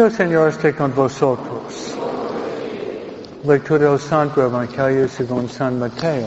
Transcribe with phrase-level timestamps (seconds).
[0.00, 1.94] El Señor esté con vosotros.
[3.44, 6.26] Lectura del Santo Evangelio según San Mateo.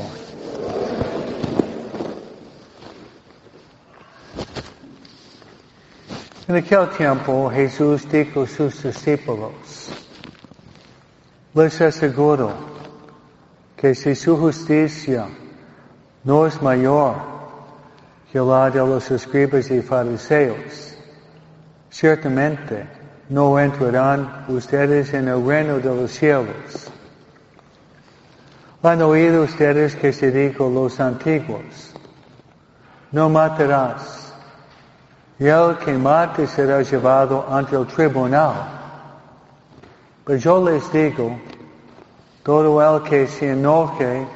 [6.47, 9.89] En aquel tiempo Jesús dijo a sus discípulos,
[11.55, 12.51] les aseguro
[13.75, 15.27] que si su justicia
[16.23, 17.15] no es mayor
[18.31, 20.95] que la de los escribas y fariseos,
[21.89, 23.01] ciertamente
[23.33, 26.91] no entrarán ustedes en el reino de los cielos.
[28.83, 31.95] Han oído ustedes que se dijo los antiguos,
[33.11, 34.35] no matarás
[35.39, 38.53] y el que mate será llevado ante el tribunal.
[40.25, 41.35] Pero yo les digo,
[42.43, 44.27] todo el que se enoje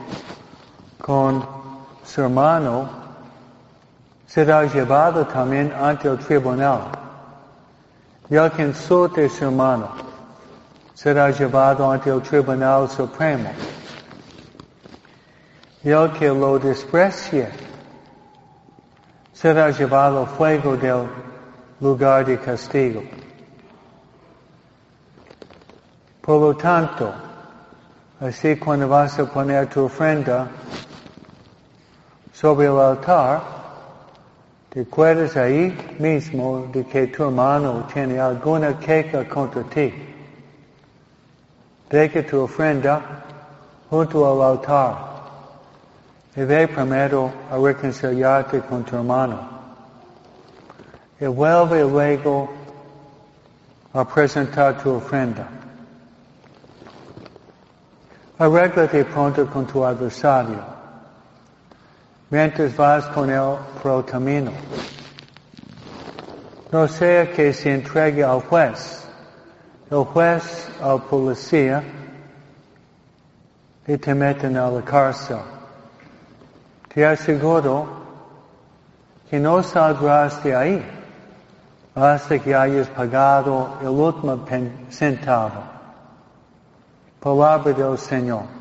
[1.00, 1.46] con
[2.04, 2.90] su hermano
[4.26, 7.07] será llevado también ante el tribunal.
[8.30, 9.90] Y el que insulte a su hermano
[10.94, 13.52] será llevado ante el tribunal supremo.
[15.84, 17.50] Y el que lo desprecie
[19.32, 21.08] será llevado fuego del
[21.80, 23.04] lugar de castigo.
[26.22, 27.14] Por lo tanto,
[28.20, 30.48] así cuando vas a poner tu ofrenda
[32.34, 33.57] sobre el altar,
[34.78, 39.92] te acuerdas ahí mismo de que tu hermano tiene alguna queja contra ti.
[41.90, 43.02] Deja tu ofrenda
[43.90, 44.96] junto al altar
[46.36, 49.40] y ve primero a reconciliarte con tu hermano.
[51.20, 52.48] Y vuelve luego
[53.94, 55.48] a presentar tu ofrenda.
[58.38, 60.77] Arréglate pronto con tu adversario,
[62.30, 64.52] mientras vas con él por el camino.
[66.72, 69.08] No sea que se entregue al juez,
[69.90, 71.84] el juez al policía
[73.88, 75.40] y te meten a la cárcel.
[76.94, 77.88] Te aseguro
[79.30, 80.86] que no saldrás de ahí
[81.96, 84.46] hasta que hayas pagado el último
[84.90, 85.64] centavo.
[87.20, 88.57] Palabra del Señor.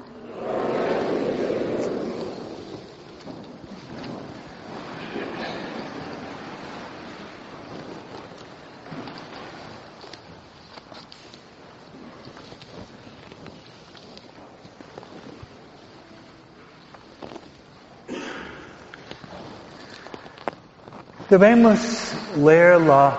[21.28, 23.12] Debemos leer la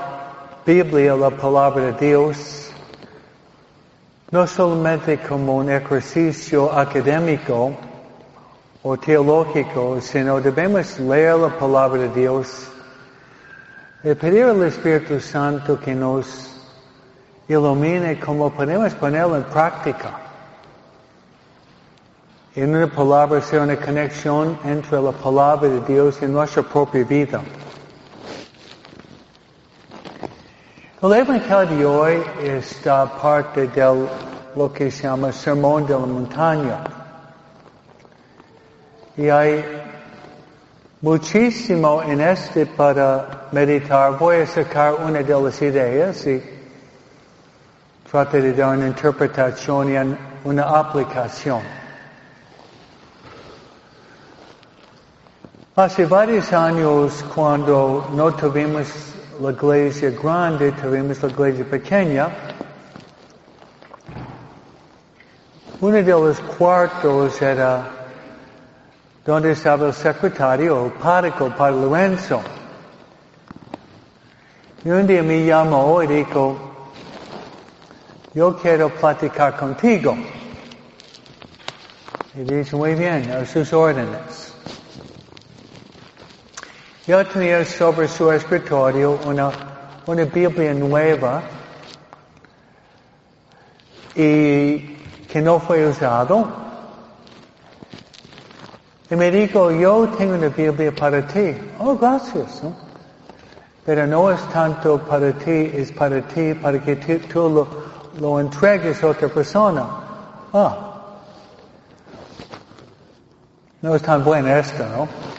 [0.66, 2.72] Biblia, la palabra de Dios,
[4.32, 7.76] no solamente como un ejercicio académico
[8.82, 12.70] o teológico, sino debemos leer la palabra de Dios
[14.02, 16.62] y pedir al Espíritu Santo que nos
[17.50, 20.18] ilumine como podemos ponerlo en práctica.
[22.56, 27.42] En una palabra sea una conexión entre la palabra de Dios y nuestra propia vida.
[31.00, 34.08] El Evangelio de hoy está parte de
[34.56, 36.84] lo que se llama Sermón de la Montaña.
[39.16, 39.64] Y hay
[41.02, 44.18] muchísimo en este para meditar.
[44.18, 46.42] Voy a sacar una de las ideas y
[48.10, 51.62] tratar de dar una interpretación y una aplicación.
[55.76, 62.30] Hace varios años cuando no tuvimos la iglesia grande, tuvimos la iglesia pequeña.
[65.80, 67.88] Uno de los cuartos era
[69.24, 72.42] donde estaba el secretario, el párroco para Lorenzo.
[74.84, 76.58] Y un día me llamó y dijo,
[78.34, 80.18] yo quiero platicar contigo.
[82.36, 84.54] Y dice, muy bien, a sus órdenes.
[87.08, 89.50] Yo tenía sobre su escritorio una,
[90.08, 91.42] una Biblia nueva
[94.14, 94.80] y
[95.32, 96.46] que no fue usado.
[99.10, 101.56] Y me dijo, yo tengo una Biblia para ti.
[101.80, 102.62] Oh, gracias.
[103.86, 107.68] Pero no es tanto para ti, es para ti, para que tú, lo,
[108.20, 109.88] lo entregues a otra persona.
[110.52, 110.78] Ah.
[113.82, 115.37] No es tan bueno esto, ¿no?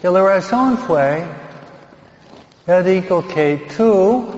[0.00, 1.24] Y la razón fue,
[2.68, 4.28] él dijo que tú,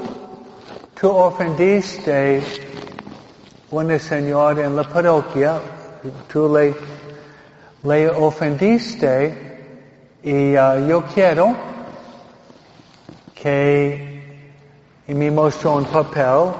[0.99, 2.43] tú ofendiste
[3.71, 5.61] una señora en la parroquia,
[6.33, 6.75] tú le,
[7.83, 9.51] le ofendiste
[10.23, 11.55] y uh, yo quiero
[13.35, 14.11] que
[15.09, 16.55] y me mostró un papel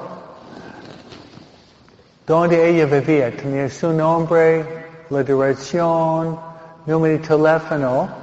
[2.27, 3.35] donde ella vivía.
[3.35, 4.67] Tenía su nombre,
[5.09, 6.39] la dirección,
[6.85, 8.20] número de teléfono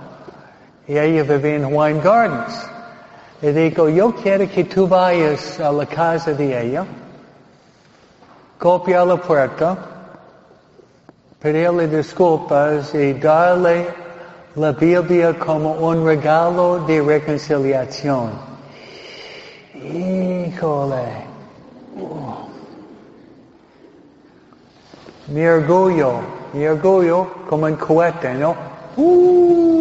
[0.88, 2.70] y ella vivía en Wine Gardens.
[3.42, 6.86] Y digo, yo quiero que tú vayas a la casa de ella,
[8.58, 9.78] copia la puerta,
[11.40, 13.88] pedirle disculpas y darle
[14.56, 18.32] la Biblia como un regalo de reconciliación.
[19.76, 21.28] Híjole.
[25.28, 26.22] Mi orgullo,
[26.54, 28.56] mi orgullo como un cohete, ¿no?
[28.96, 29.77] Uh.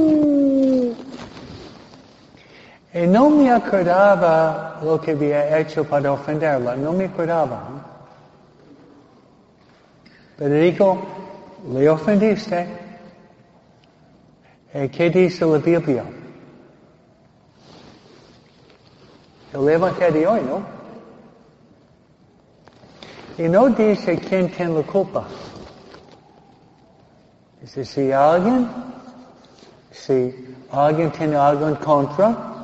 [2.97, 7.63] Y no me acordaba lo que había hecho para ofenderla, no me acordaba.
[10.39, 11.03] Pero digo,
[11.75, 12.67] le ofendiste.
[14.73, 16.05] ¿Y qué dice la Biblia?
[19.53, 20.63] El Evangelio hoy, ¿no?
[23.37, 25.25] Y no dice quién tiene la culpa.
[27.61, 28.67] Dice si alguien,
[29.91, 32.56] si alguien tiene algo en contra,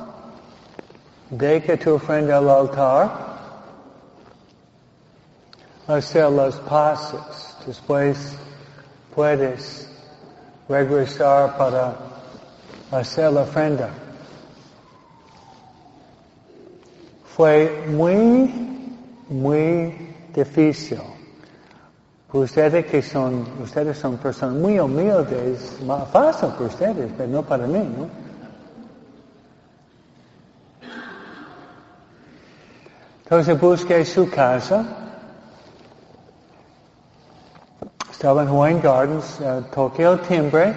[1.29, 3.11] deja tu ofrenda al altar,
[5.87, 8.35] hacer las paces, después
[9.13, 9.89] puedes
[10.69, 11.95] regresar para
[12.91, 13.89] hacer la ofrenda.
[17.35, 18.97] Fue muy,
[19.27, 21.01] muy difícil.
[22.31, 27.67] Ustedes que son, ustedes son personas muy humildes, más fácil para ustedes, pero no para
[27.67, 28.22] mí, ¿no?
[33.33, 34.85] Entonces busqué su casa.
[38.11, 40.75] Estaba en Wayne Gardens, uh, toqué el timbre.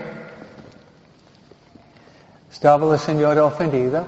[2.51, 4.05] Estaba la señora ofendida.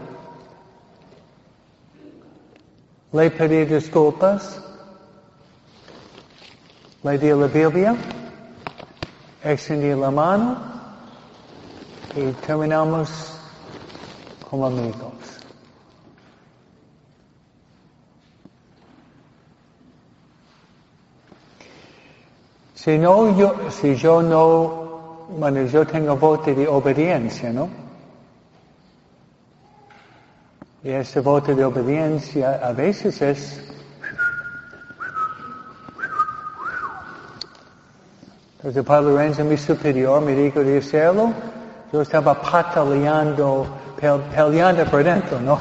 [3.12, 4.62] Le pedí disculpas.
[7.02, 7.94] Le di la Biblia.
[9.44, 10.56] Extendí la mano.
[12.16, 13.10] Y terminamos
[14.48, 15.27] como amigos.
[22.88, 27.68] Si yo, si yo no, bueno, yo tengo voto de obediencia, ¿no?
[30.82, 33.60] Y ese voto de obediencia a veces es
[38.56, 41.34] Entonces para Lorenzo, mi superior, me dijo de hacerlo,
[41.92, 43.66] yo estaba pataleando,
[44.00, 45.60] peleando por dentro, ¿no?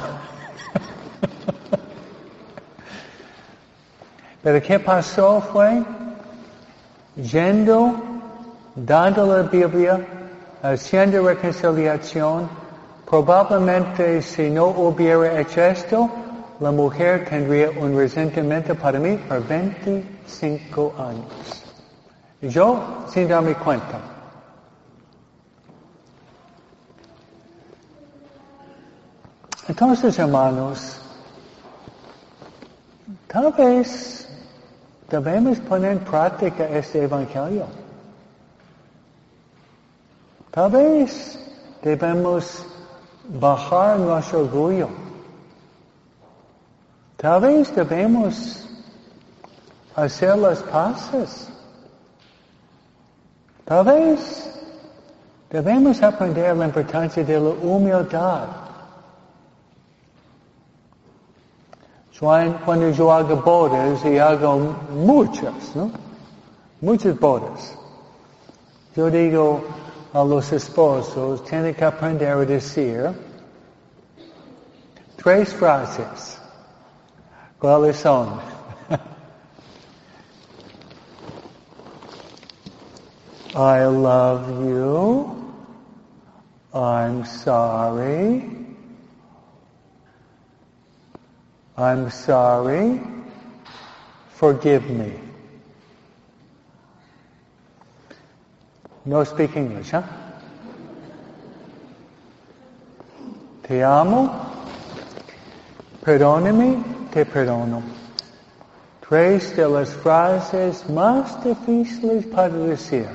[4.42, 5.84] Pero ¿qué pasó fue?
[7.18, 7.94] Yendo,
[8.74, 10.06] dando la Biblia,
[10.62, 12.48] haciendo reconciliación,
[13.08, 16.10] probablemente si no hubiera hecho esto,
[16.60, 21.64] la mujer tendría un resentimiento para mí por 25 años.
[22.40, 23.98] Yo sin darme cuenta.
[29.68, 30.98] Entonces, hermanos,
[33.26, 34.27] tal vez
[35.08, 37.66] Debemos poner en práctica este evangelio.
[40.50, 41.38] Tal vez
[41.82, 42.64] debemos
[43.28, 44.88] bajar nuestro orgullo.
[47.16, 48.68] Tal vez debemos
[49.96, 51.48] hacer las paces.
[53.64, 54.60] Tal vez
[55.50, 58.67] debemos aprender la importancia de la humildad.
[62.20, 65.92] Cuando yo hago bodas, y hago muchas, ¿no?
[66.80, 67.76] Muchas bodas.
[68.96, 69.62] Yo digo
[70.12, 73.12] a los esposos, tienen que aprender a decir
[75.16, 76.40] tres frases.
[77.60, 78.40] ¿Cuáles son?
[83.54, 85.36] I love you.
[86.72, 88.57] I'm sorry.
[91.78, 93.00] I'm sorry.
[94.34, 95.12] Forgive me.
[99.04, 100.02] No speak English, huh?
[103.62, 104.28] Te amo.
[106.02, 106.82] Perdóneme,
[107.12, 107.82] te perdono.
[109.00, 113.08] Tres de las frases más difíciles para decir.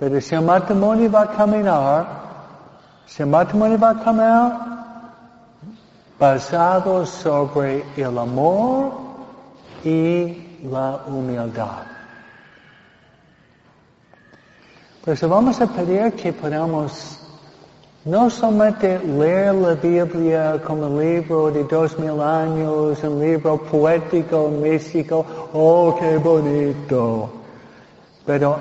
[0.00, 2.06] Pero si el matrimonio va a caminar,
[3.06, 4.69] si el matrimonio va a caminar,
[6.20, 8.92] basado sobre el amor
[9.82, 11.86] y la humildad.
[15.02, 17.16] Por vamos a pedir que podamos
[18.04, 24.48] No solamente leer la Biblia como un libro de dos mil años, un libro poético,
[24.48, 27.30] místico, oh, qué bonito.
[28.24, 28.56] Pero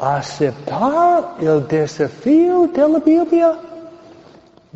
[0.00, 3.52] aceptar el desafío de la Biblia,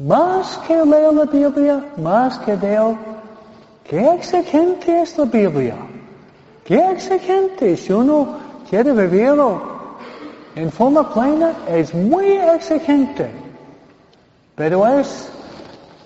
[0.00, 2.96] más que leer la Biblia, más que de
[3.84, 5.76] qué exigente es la Biblia.
[6.64, 8.38] Qué exigente si uno
[8.68, 9.60] quiere vivirlo
[10.54, 13.30] en forma plena, es muy exigente.
[14.54, 15.30] Pero es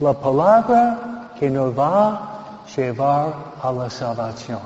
[0.01, 4.61] la palabra que nos va a llevar a la salvación.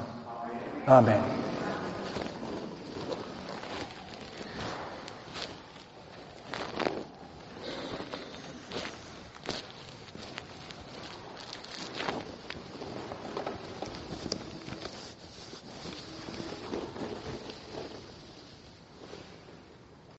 [0.86, 1.20] Amén.